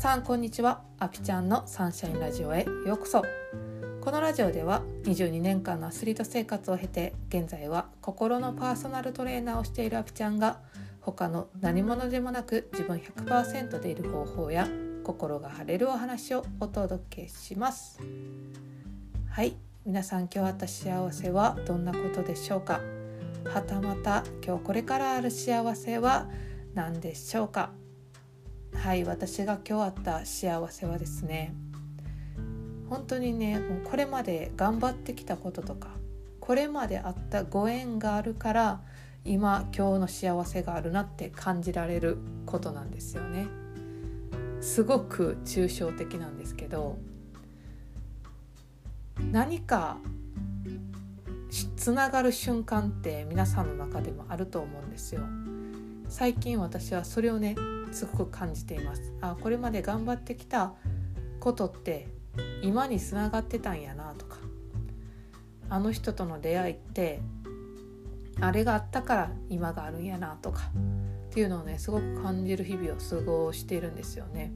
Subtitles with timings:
[0.00, 0.80] さんこんにちは。
[0.98, 2.64] アピちゃんのサンシャインラジオへ。
[2.86, 3.22] ようこそ。
[4.00, 10.60] このラジオでは22年間のアスリート生活を経て現在は心のパーソナルトレーナーをしているアピちゃんが
[11.02, 14.66] 他の何者でもなく自分100%でいる方法や
[15.04, 18.00] 心が晴れるお話をお届けします。
[19.28, 19.54] はい。
[19.84, 22.80] 皆さん今日あった幸せはどんなことでしょうか？
[23.44, 26.26] はたまた今日これからある幸せは
[26.72, 27.72] 何でしょうか？
[28.74, 31.54] はい私が今日あった幸せはですね
[32.88, 35.88] 本当にねもうこれまで頑張ってきたこととか
[36.40, 38.80] これまであったご縁があるから
[39.24, 43.46] 今今日の幸せがあるなって感じられることなんですよね。
[44.60, 46.98] すごく抽象的なんですけど
[49.30, 49.98] 何か
[51.76, 55.22] つながる瞬間って皆さんの中でもあると思うんですよ。
[56.08, 57.54] 最近私はそれをね
[57.92, 60.74] すごく感じていますあこれまで頑張ってきた
[61.40, 62.08] ことって
[62.62, 64.38] 今につながってたんやなとか
[65.68, 67.20] あの人との出会いって
[68.40, 70.62] あれがあったから今があるんやなとか
[71.30, 74.52] っていうのをねすごく感じる日々を過ごしているんですよね。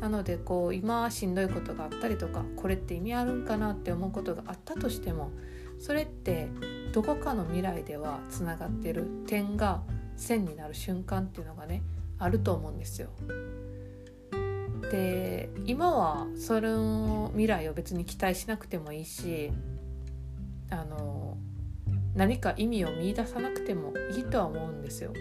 [0.00, 5.30] なのでこう今しんどいことがあったりとかこれって意味あるんかなって思うことがあったとしても
[5.78, 6.48] それって
[6.92, 9.82] どこかの未来ではつながってる点が
[10.16, 11.82] 線になる瞬間っていうのがね
[12.22, 13.08] あると思うんですよ。
[14.90, 19.50] で今はそれの未来を別に期待しなくてもいいし
[20.70, 21.38] あの
[22.14, 25.12] 何か意味を見いださなくてもいいとは思うんですよ。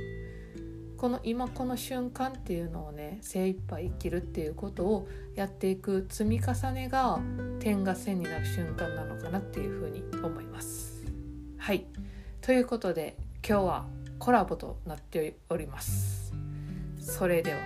[0.98, 7.20] この今この瞬間っていうのをね精一杯生きるっていうことをやっていく積み重ねが
[7.60, 11.04] 点が線になる瞬間なのかなっていうふうに思います。
[11.58, 11.86] はい
[12.42, 13.86] ということで今日は
[14.20, 16.34] コラボとなっております。
[17.02, 17.58] それでは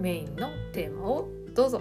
[0.00, 1.80] メインのテーマをどうぞ。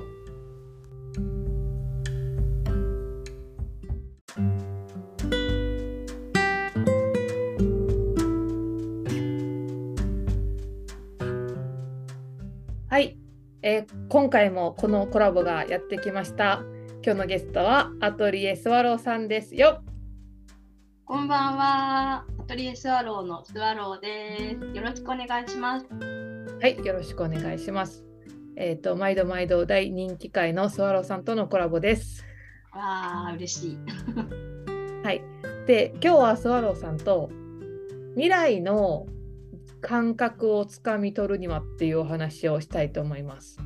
[12.88, 13.18] はい、
[13.64, 16.62] えー、今回もこのコラボがやってきました。
[17.04, 19.82] 今日のゲストはアトリエスワローさんですよ。
[21.06, 22.26] こんばんは。
[22.40, 24.78] アトリエスワローのスワローです。
[24.78, 26.21] よろしくお願いします。
[26.62, 28.06] はい、よろしくお願いします。
[28.56, 32.24] えっ、ー、と、毎度毎度大人気会のスワローさんとのコラボです。
[32.72, 33.78] わあ、嬉しい。
[35.04, 35.24] はい。
[35.66, 37.32] で、今日はスワローさんと
[38.14, 39.08] 未来の
[39.82, 43.58] 感覚をつかみ取るにはっていうお話をしたいと思います。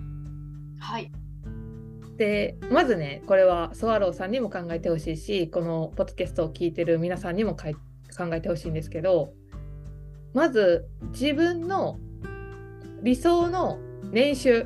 [0.80, 1.12] はい。
[2.16, 7.74] でまずねこれはスワローさんにも考えてほしいしこのポッドキャストを聞いてる皆さんにも考
[8.34, 9.34] えてほしいんですけど
[10.34, 12.00] まず自分の
[13.06, 13.78] 理想の
[14.12, 14.66] 年収。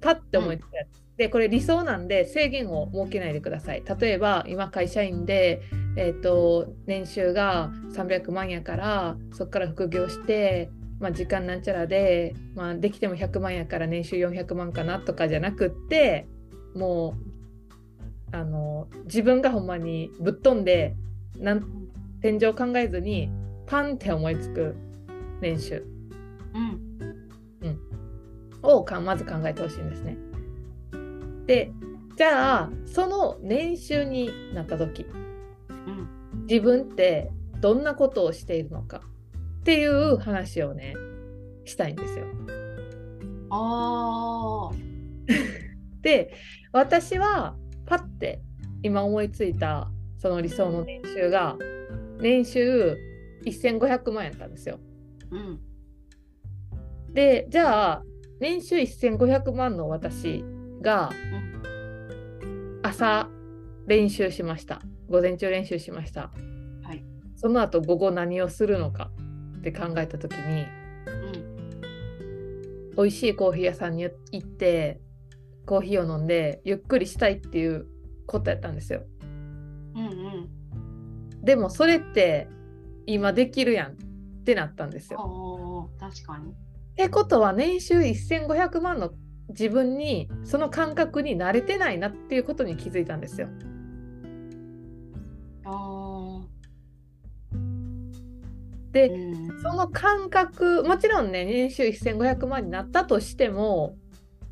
[0.00, 3.84] パッて思いつくやつ、うん、でこれ理想なんで制限を設けないでください。
[4.00, 5.62] 例えば今会社員で、
[5.96, 16.26] えーと、年収が300万やからそこから副業して、まあ、時間なんちゃらで、まあ、できても100万やから年収400万かなとかじゃなくって
[16.74, 17.14] も
[18.32, 20.96] うあの自分がほんまにぶっ飛んで
[21.38, 21.64] なん
[22.20, 23.30] 天井考えずに
[23.66, 24.74] パンって思いつく
[25.40, 25.93] 年収。
[26.54, 26.58] う
[27.68, 27.78] ん、
[28.62, 30.16] をかまず考えてほしいんですね。
[31.46, 31.72] で
[32.16, 35.04] じゃあその年収になった時、
[35.68, 36.08] うん、
[36.48, 39.02] 自分ってどんなことをしているのか
[39.60, 40.94] っていう話をね
[41.64, 42.26] したいんですよ。
[43.50, 44.70] あ
[46.02, 46.34] で
[46.72, 48.40] 私はパッて
[48.82, 51.56] 今思いついたその理想の年収が
[52.20, 52.96] 年収
[53.44, 54.78] 1500万円やったんですよ。
[55.30, 55.60] うん
[57.14, 58.02] でじゃあ
[58.40, 60.44] 年収1500万の私
[60.82, 61.10] が
[62.82, 63.28] 朝
[63.86, 64.82] 練習しました。
[65.08, 66.32] 午前中練習しました、
[66.82, 67.04] はい、
[67.36, 69.10] その後午後何をするのか
[69.58, 70.66] って考えた時に、
[72.90, 75.00] うん、美味しいコーヒー屋さんに行って
[75.66, 77.86] コーヒーを飲んでゆっくりしたいっていう
[78.26, 79.02] ことやったんですよ。
[79.94, 80.10] うんう
[81.36, 82.48] ん、でもそれって
[83.06, 83.94] 今できるやんっ
[84.44, 85.90] てなったんですよ。
[86.00, 86.54] 確かに
[86.94, 89.10] ってことは年収1500万の
[89.48, 93.48] 自分にその感覚に慣れてないなっていうことに気づいたんですよ。
[98.92, 103.96] で、うん、その感覚もちろんね年収1500万になったとしても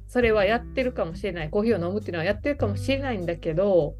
[0.09, 1.49] それはやってるかもしれない。
[1.49, 3.95] コーヒーを飲むっていうのはやってるかもしれないんだけど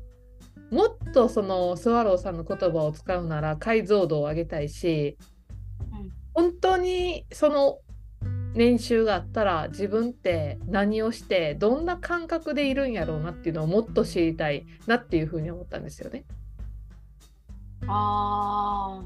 [0.73, 5.17] もっとそのスワローさんの言葉を使うなら解像度を上げたいし、
[5.93, 7.79] うん、本当にその
[8.55, 16.25] 年収があったら自分って何をしてどんな感覚でいるんやろうなっていうのをもっと知りたいなっていうふうに思ったんですよね。
[17.87, 19.03] あ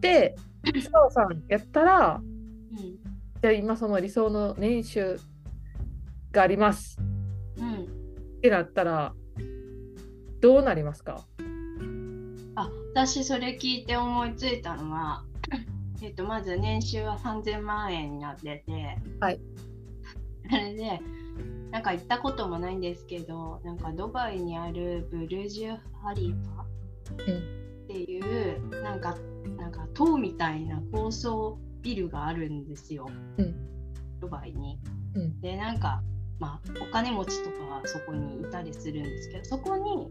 [0.00, 0.36] で
[0.90, 2.98] 澤さんやったらーうん。
[3.40, 5.20] じゃあ今その理想の年収
[6.32, 6.98] があります。
[7.58, 7.84] うん。
[7.84, 7.86] っ
[8.40, 9.14] てなったら
[10.40, 11.24] どうなりますか？
[12.56, 15.24] あ私それ聞いて思いついたのは
[16.02, 18.98] えっとまず年収は3000万円になってて。
[19.20, 19.40] はい。
[20.50, 21.00] あれで
[21.70, 29.16] なんか行ったこともないんですけどなんかドバイにあるブルジュ・ハリーファっていう、なんか
[29.58, 33.06] なんか塔みたいな高層ビルがあるんですよ、
[33.38, 33.54] うん。
[34.20, 34.78] ドバイに。
[35.14, 35.40] うん。
[35.40, 36.02] でなんか
[36.38, 40.10] まあお金持ちとかはそこにいたりするんですけどそこに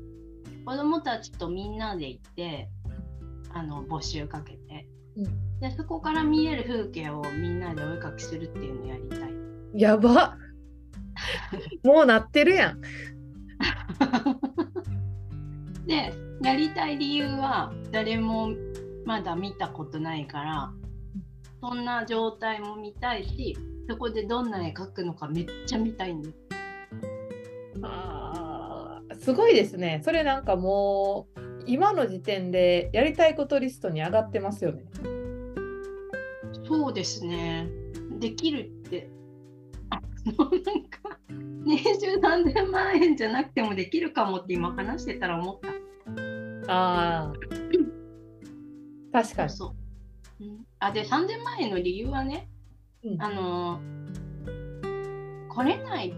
[0.66, 2.70] 子供たちとみんなで行って
[3.54, 9.34] あの募集かけて、うんでそこから見える風景をみんなでお絵かきするっていうのをやりたい。
[9.74, 10.38] やば
[11.84, 12.82] もうなってるやん。
[15.88, 16.14] で
[16.44, 18.50] やりたい理由は誰も
[19.06, 20.72] まだ見たことないから
[21.62, 23.58] そんな状態も見たいし
[23.90, 26.38] そこでどんな絵描くのかめっちゃ見たいんです。
[27.82, 30.02] あーすごいですね。
[30.04, 34.84] それなんかもう今の時点でやりたいことリストに上がってますよね。
[36.68, 37.70] そうですね。
[38.20, 39.10] できるって。
[40.28, 41.18] なんか
[41.64, 45.60] 年収3000万円じゃなくてもできるかもって今話してたら思っ
[46.66, 46.74] た。
[46.74, 47.34] ああ。
[49.14, 49.50] 確かに。
[49.50, 49.74] そ
[50.40, 50.44] う。
[50.44, 52.50] うん、あで3000万円の理由はね、
[53.04, 53.80] うんあの
[55.50, 56.14] 来れない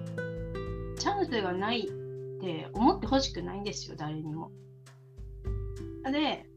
[0.97, 4.51] チャンスがないって思ってほしくないんですよ誰にも。
[6.11, 6.48] で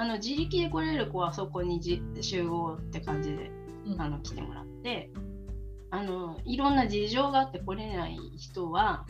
[0.00, 3.50] あの自力で来れる子はそこにじ集合って感じで
[3.86, 4.00] うん。
[4.00, 5.10] あの来てもらって
[5.90, 9.04] あのいろんな事情があって来れない人は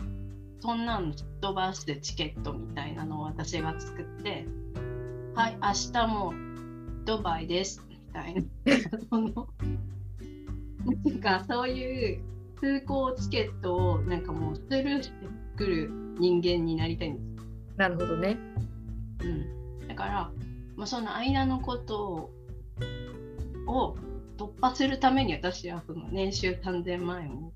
[0.58, 4.46] そんなの飛ばしてチケットみたいなのを私が作って
[5.37, 6.34] はい明日も
[7.04, 8.43] ドバイですみたいな
[9.10, 9.48] その
[11.04, 12.20] なんかそういう
[12.58, 17.46] 通行チケットをなんかもうスルーしてくる人間になりたいんです。
[17.76, 18.36] なるほどね。
[19.22, 20.31] うん、だから、
[20.81, 22.31] まあ、その間のことを
[23.67, 23.94] を
[24.38, 27.53] 突破するために私はその年収3000万円を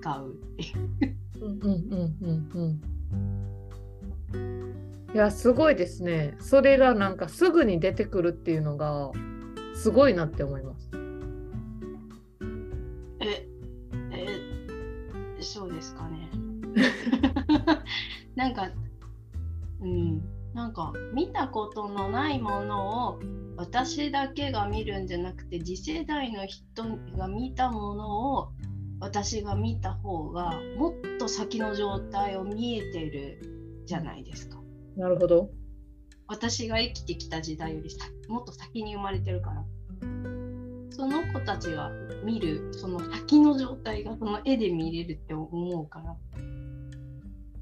[0.00, 1.16] 使うっていう。
[1.40, 2.80] うんうんうんうん
[4.34, 5.14] うん。
[5.14, 6.34] いやすごいですね。
[6.40, 9.12] それがなんかすぐに出てくるっていうのが
[9.76, 10.90] すごいなって思います。
[13.20, 13.46] え、
[14.10, 16.28] え、そうですかね。
[18.34, 18.68] なんか、
[19.80, 23.20] うん、なんか見たことのないものを
[23.56, 26.84] 私だけが見るんじゃなくて次世代の人
[27.16, 28.52] が見たものを
[29.00, 34.58] 私が見た方がもっと先の状態を見えてるじゃないですか。
[34.96, 35.50] なるほど。
[36.28, 39.62] 私が生きてきた時代よりさもっと先に生まれてるから
[40.90, 41.90] その子たちが
[42.24, 46.16] 見るその先の状態がその絵で見れるって思うから、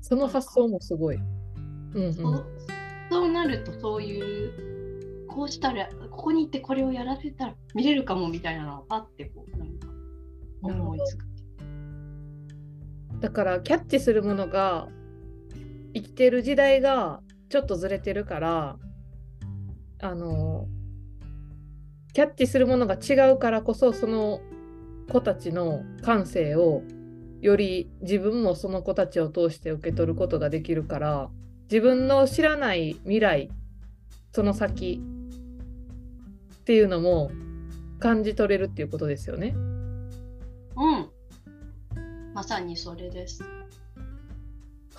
[0.03, 1.17] その発想もすごい。
[1.17, 2.72] うんうんそう
[3.13, 9.89] そうなるとそういうこうしたらここに行ってこれをやらせたら見れるかもみたいなのをパッてこうなんか
[10.83, 11.27] 思いつく。
[13.21, 14.89] だからキャッチするものが
[15.95, 18.79] 生きてる時代がちょっとずれてるから
[20.01, 20.67] あの
[22.15, 24.41] キャッチするものが違うからこそその
[25.11, 26.83] 子たちの感性を
[27.43, 31.31] より自分もその子たちを通して受け取ることができるから
[31.73, 33.51] 自分の知らない未来
[34.35, 35.01] その先
[36.61, 37.31] っていうのも
[37.99, 39.55] 感じ取れるっていうことですよね。
[39.57, 41.09] うん
[42.35, 43.43] まさにそれです。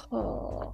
[0.10, 0.74] は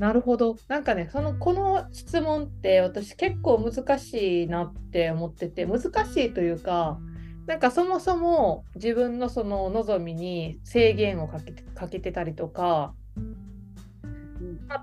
[0.00, 0.56] なるほど。
[0.66, 6.98] なんかね、そのこの質問って私結構難しいなって思ってて、難しいというか、
[7.46, 12.92] なんかそもそも自分のその望みに制限をかけてかけてたりとか、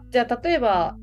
[0.10, 0.98] じゃあ例えば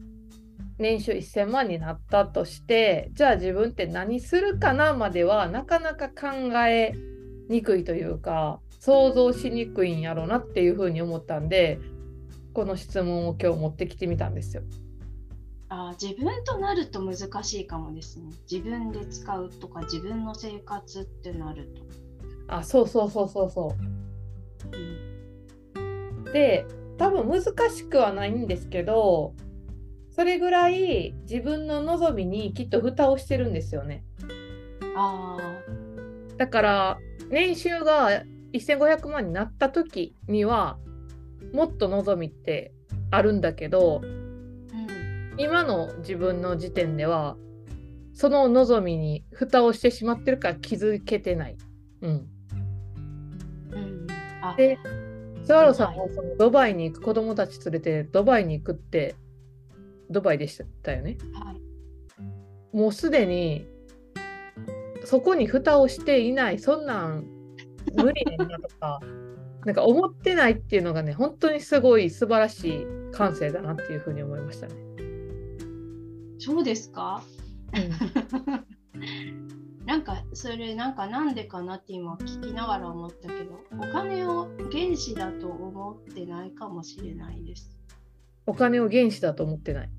[0.79, 6.29] 年収1000万になったとして、じゃあ自分って何するかなまではなかなか考
[6.67, 6.93] え
[7.49, 11.79] にくいというか、想像しにくいんやろうなっていうふうに思ったんで、
[12.53, 14.63] この質問を今日持ってきてみたんですよ。
[15.69, 18.31] あー自分となると難しいかもですね。
[18.51, 21.69] 自分で使うとか自分の生活ってなる
[22.49, 22.55] と。
[22.55, 23.75] あ、そうそうそうそうそ
[24.73, 26.33] うんう。
[26.33, 26.67] で、
[27.03, 29.35] 多分難しくはないんですけど、
[30.11, 34.05] それぐらい自分の望みにきっと蓋をしてるんですよね。
[34.95, 40.79] ああ、だから年収が1500万になった時には
[41.53, 42.73] もっと望みって
[43.11, 47.37] あるんだけどうん今の自分の時点では
[48.13, 51.57] その望みに蓋をしてしまってるから気づけてない。
[52.03, 52.29] うん、
[53.73, 54.07] うん
[54.41, 54.79] あで
[55.45, 59.15] スワローさんもそのドバイに行く子供たち連れてドバイに行くって
[60.11, 61.17] ドバイでしたよね。
[61.35, 61.57] はい
[62.77, 63.67] もうすでに
[65.05, 67.27] そこに蓋をしていないそんなん
[67.97, 68.99] 無理ねんなとか
[69.67, 74.75] なんか思ってないっていうのがね本当にすごい素晴らしい感性だなっていうふうに思いましたね。
[76.39, 77.23] そうですか？
[77.75, 79.03] うん
[79.93, 87.79] なんかそれなんかなんでかなって今聞きながら思ったけどお金を原資だと思ってないかもしれないです。
[88.47, 89.91] お金を原資だと思ってない。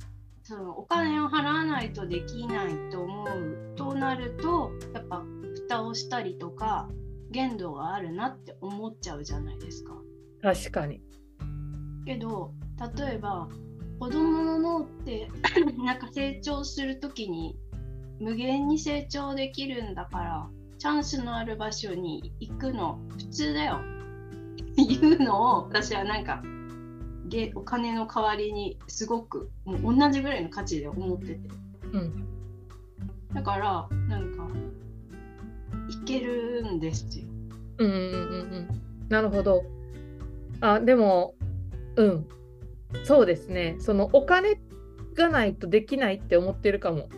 [0.41, 5.23] そのお金を払わないとできないと思うとなるとやっぱ
[5.67, 6.89] 蓋をしたりとか
[7.29, 9.93] 限度があるなって思っちゃうじゃないですか。
[10.41, 11.03] 確かに。
[12.07, 12.51] けど
[12.97, 13.47] 例えば
[13.99, 15.29] 子供の脳って
[15.85, 17.55] なんか成長する時に
[18.19, 23.79] 無限に成長できるんだからチャンスのある場所に行くの普通だよ
[24.77, 26.43] いうのを私はなんか
[27.27, 31.39] げお金の代わりにすごくもう同じぐらいの価値で思ってて
[31.93, 32.27] うん。
[33.33, 34.47] だからなんか
[35.89, 37.25] いけるんですよ。
[37.79, 38.15] うんうんうんう
[38.59, 38.81] ん。
[39.09, 39.63] なるほど。
[40.61, 41.35] あでも
[41.95, 42.27] うん
[43.03, 44.59] そうですねそのお金
[45.15, 47.09] がないとできないって思ってるかも。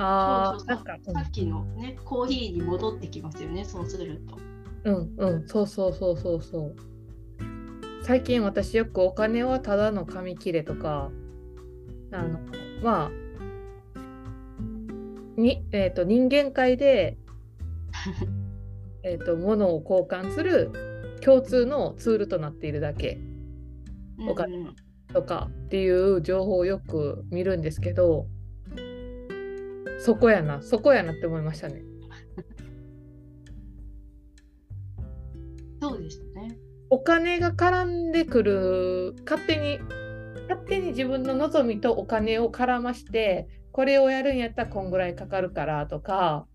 [0.00, 1.14] うん、あそうそうそう。
[1.14, 4.38] さっきのねコーヒーに戻ってきますよねそうすると。
[4.84, 5.48] うんうん。
[5.48, 6.76] そうそうそうそうそう。
[8.02, 11.10] 最近私よくお金はただの紙切れとか
[12.12, 12.40] あの
[12.82, 13.10] まあ
[15.36, 17.18] に、えー、と人間界で
[19.04, 23.18] えーと物を交換する共通のツールとなっているだけ。
[24.28, 24.66] お金うん。
[24.66, 24.76] うん
[25.12, 28.26] とかっていう情報をよく見るんですけど
[30.04, 31.82] そこやなそこやなって思いましたね。
[35.80, 36.58] そうですね。
[36.90, 39.78] お金が絡んでくる勝手に
[40.48, 46.46] 勝手に自分の望みとお金を絡ましてこれをやるんやったらこんぐらいかかるからとか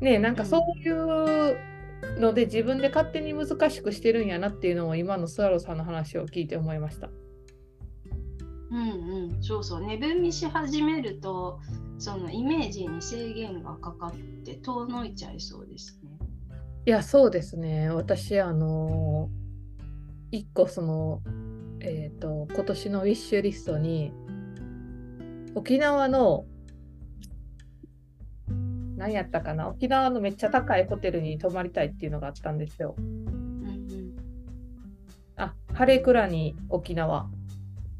[0.00, 1.58] ねなんかそういう
[2.18, 7.10] ので自分で勝手に難しくしてるんやなっていうのを今のスワローさんの話を聞いて思いました。
[8.70, 9.80] うんうん、そうそう。
[9.84, 11.58] 値踏みし始めると、
[12.00, 16.10] そのイメージに制限がかかって遠のいちゃいそうですね。
[16.86, 19.28] いやそうですね私あの
[20.30, 21.20] 一個その
[21.80, 24.12] えっ、と今年のウィッシュリストに
[25.54, 26.46] 沖縄の
[28.96, 29.68] 何やったかな？
[29.68, 32.94] 沖縄のめっちゃ高いホテルに泊まりたいっていうのがあったんですよ。
[32.96, 34.16] うんうん。
[35.36, 37.28] あハレクラに沖縄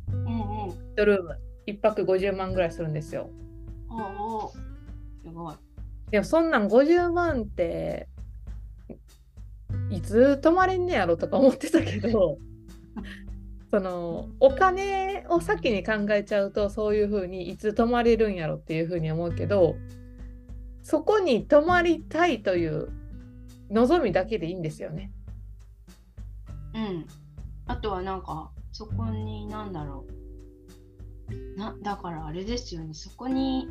[0.08, 0.70] うんうん。
[0.94, 3.28] 一ルーム1泊50万ぐらいするんですよ。
[3.90, 4.52] お。
[5.22, 5.54] すごい。
[6.10, 8.08] でもそんなん50万って
[9.90, 12.38] いつ泊まれんねやろとか思ってたけど
[13.70, 19.76] そのお金を先に考えちゃうとそういうふうにいつ泊まれるんやろっていうふうに思うけど
[20.82, 22.88] そこに泊まりたいという
[23.70, 25.12] 望みだけでいいんですよね。
[26.74, 27.06] うん。
[27.66, 30.19] あとはなんか、そこになんだろう。
[31.56, 32.94] なだからあれですよね。
[32.94, 33.68] そこに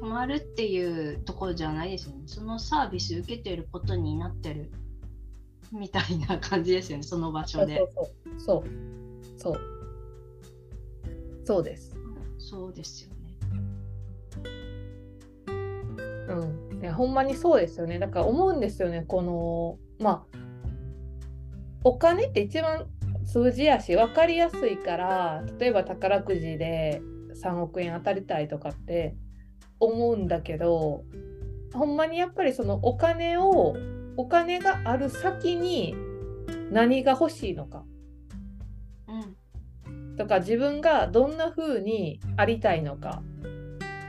[0.00, 2.22] 泊まるっていうところじゃないですよね。
[2.26, 4.70] そのサービス受けてることになってる
[5.72, 7.04] みたいな感じですよね。
[7.04, 7.78] その場所で。
[8.38, 8.68] そう
[9.38, 9.60] そう
[11.44, 11.94] そうです。
[12.38, 13.14] そうですよね。
[16.28, 17.98] うん、いやほんまにそうですよね。
[17.98, 19.04] だから思うんですよね。
[19.06, 20.38] このまあ
[21.84, 22.86] お金って一番
[23.34, 27.02] 数字やし分かりやすいから例えば宝くじで
[27.42, 29.16] 3億円当たりたいとかって
[29.80, 31.02] 思うんだけど
[31.72, 33.74] ほんまにやっぱりそのお金を
[34.16, 35.96] お金がある先に
[36.70, 37.82] 何が欲しいのか
[39.08, 40.16] うん。
[40.16, 43.20] とか自分がどんな風にありたいのか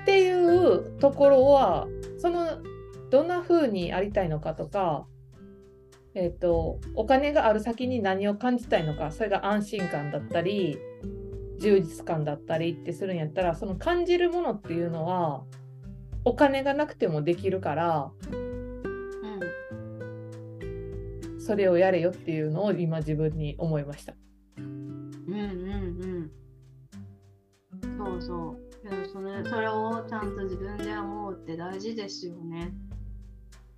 [0.04, 1.88] っていうところは
[2.20, 2.62] その
[3.10, 5.08] どんな風にありたいのかとか、
[6.16, 10.78] えー、とお金がある先に何を感じたいのかそれが安心感だったり
[11.60, 15.44] 充実感だったりってするんやったらその感じるものっていうのは
[16.24, 18.56] お金がなくてもできるからうん。
[21.40, 24.16] それをやれよっていうのを今自分に思いました。
[24.58, 25.38] うんうんう
[26.22, 26.32] ん。
[27.98, 28.66] そうそう。
[28.82, 32.74] けどそれそれをちゃんと自分で思うって大事ですよね。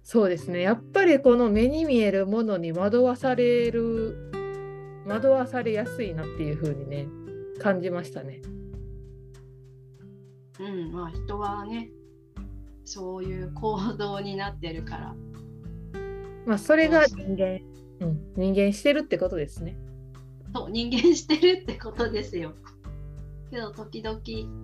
[0.09, 4.31] そうですねやっぱりこの目に見えるものに惑わされる
[5.05, 7.07] 惑わされやすいなっていう風にね
[7.59, 8.41] 感じましたね。
[10.61, 11.89] うんまあ人はね
[12.85, 15.15] そういう行動になってるから。
[16.45, 17.59] まあそれが人間、
[17.99, 19.75] うん、人間してるってことですね。
[20.55, 22.53] そう人間してるってことですよ。
[23.51, 24.21] けど時々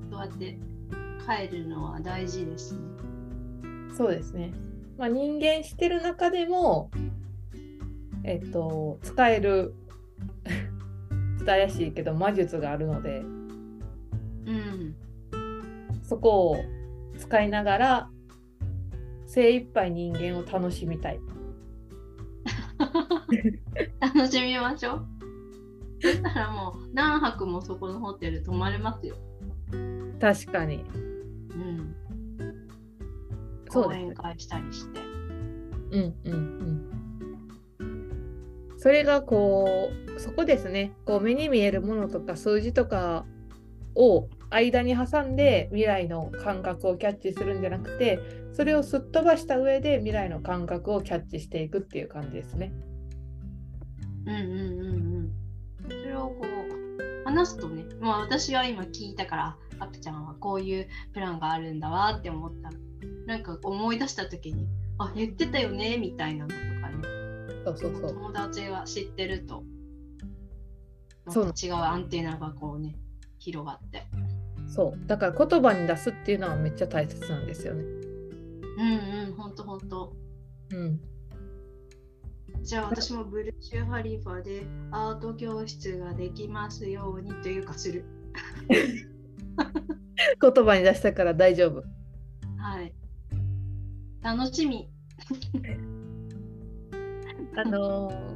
[0.10, 0.58] そうやって
[1.28, 2.80] 帰るのは大事ですね。
[3.98, 4.54] そうですね。
[4.98, 6.92] まあ、人間してる中でも、
[8.24, 9.74] えっと、使える
[11.46, 13.24] 伝えやしいけど魔術があるので
[14.46, 14.96] うん。
[16.04, 16.58] そこを
[17.18, 18.10] 使いながら
[19.26, 21.20] 精一杯人間を楽しみたい。
[24.00, 25.08] 楽しみましょう。
[26.02, 29.16] そしたらもう何泊もそこのホテル泊まれますよ。
[30.20, 30.84] 確かに。
[33.76, 33.84] うん。
[33.86, 33.94] 講。
[33.94, 35.00] 演会したりして。
[35.92, 36.94] うんうんうん。
[38.78, 43.26] それがこうそこですねこう目に見えるものとか数字とか
[43.96, 48.20] を間に挟んで未来の感覚をキャッチするんじゃなくて
[48.52, 52.74] それをすっ飛ばした上で未来の感覚をキャッチしていくっていう感じですね。
[54.26, 55.32] うんうんうんうん。
[55.90, 62.76] それをこう話すとね、まあ私は今聞いたから、アプちゃんはこういうプランがあるんだわって思ったら、
[63.26, 67.04] なんか思い出した時に、あ、言ってたよねみたいなのとかね、
[67.66, 68.14] そうそうそう。
[68.14, 69.64] 友達が知ってると、
[71.30, 72.96] そうまた違うアンテナがこうね、
[73.40, 74.08] 広がって。
[74.68, 77.84] そうだから言葉に出すっていうのはめっちゃ大切なんですよね。
[77.84, 80.14] うんうん、ほんとほんと。
[80.72, 81.00] うん、
[82.64, 88.04] じゃあ私もブルシュ・ハリファでアート教室ができますようにというかする。
[90.42, 91.84] 言葉に出したから大丈夫。
[92.58, 92.94] はい。
[94.24, 94.90] 楽しみ。
[97.56, 98.34] あのー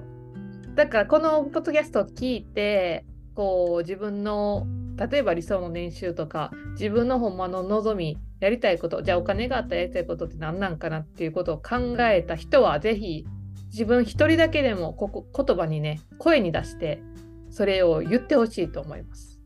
[0.78, 13.26] だからこのポッドキャストを聞いてこう自分の例えば理想の年収とか自分のほんまの望みやりたいことじゃあお金があったらやりたいことって何なんかなっていうことを考えた人はぜひ
[13.72, 17.02] 自分一人だけでもここ言葉にね声に出して
[17.50, 19.40] それを言ってほしいと思います。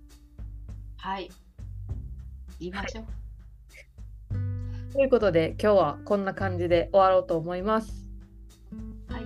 [0.97, 1.29] はい。
[2.59, 3.20] 言いましょう。
[4.91, 8.09] ということで今日はこんな感じで終わろうと思います。
[9.07, 9.23] はい。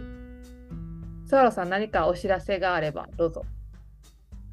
[1.27, 3.43] スワロさん何かお知らせがあればどうぞ。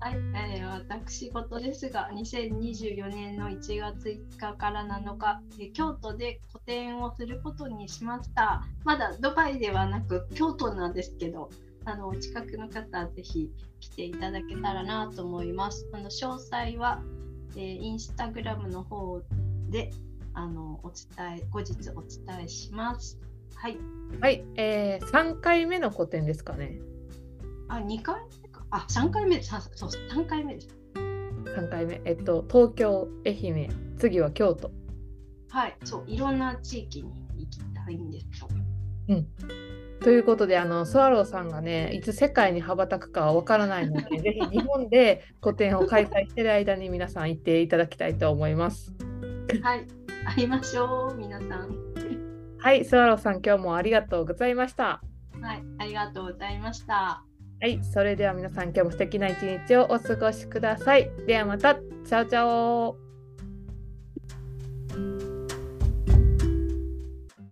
[0.01, 8.65] はい、えー私事ですが、2024年の1月5日から7日、えー京都で個展をすることにしました。
[8.85, 11.51] まだドバイではなく京都なんですけど、
[11.85, 15.87] あのお近くの方、ぜひ来ていただけたらなと思います。
[15.93, 17.03] あの詳細は、
[17.55, 19.21] えーインスタグラムの方
[19.69, 19.91] で
[20.35, 23.19] あのお伝え後日お伝えします。
[23.55, 23.79] はい。
[24.21, 26.79] はい、えー、3回目の個展ですかね。
[27.69, 28.65] あ、2回目か。
[28.71, 29.43] あ、3回目。
[29.43, 30.69] さそう、3回目です。
[30.95, 32.01] 3回目。
[32.05, 34.71] えっと、東京、愛媛、次は京都。
[35.51, 38.49] はい、そう、いろんな地域に行きたいんですよ。
[40.03, 48.93] ということで、あの、スワローさんがね、いつ世界に羽ばたくかはわからないので、 ぜひ日本で個展を開催している間に皆さん行っていただきたいと思います。
[49.63, 49.87] はい、
[50.25, 51.77] 会いましょう、皆さん。
[52.59, 55.03] はい、スワローさん、今日もありがとうございました。
[55.41, 57.25] はい、ありがとうございました。
[57.61, 61.11] はい、それでは皆さん、今日も素敵な一日をお過ごしください。
[61.27, 62.97] ではまた、チャオチャオ